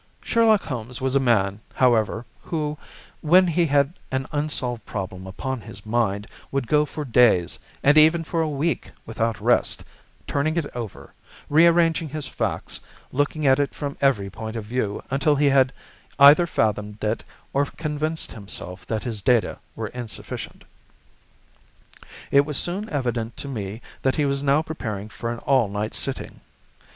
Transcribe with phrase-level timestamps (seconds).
[0.23, 2.75] Sherlock Holmes was a man, however, who,
[3.21, 8.23] when he had an unsolved problem upon his mind, would go for days, and even
[8.23, 9.83] for a week, without rest,
[10.25, 11.13] turning it over,
[11.51, 12.79] rearranging his facts,
[13.11, 15.71] looking at it from every point of view until he had
[16.17, 17.23] either fathomed it
[17.53, 20.63] or convinced himself that his data were insufficient.
[22.31, 25.93] It was soon evident to me that he was now preparing for an all night
[25.93, 26.41] sitting.